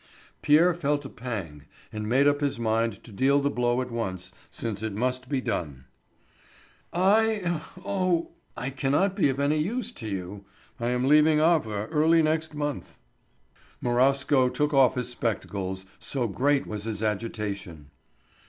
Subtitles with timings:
[0.41, 4.31] Pierre felt a pang, and made up his mind to deal the blow at once,
[4.49, 5.85] since it must be done.
[6.91, 10.43] "I—oh, I cannot be of any use to you.
[10.79, 12.97] I am leaving Havre early next month."
[13.79, 17.91] Marowsko took off his spectacles, so great was his agitation.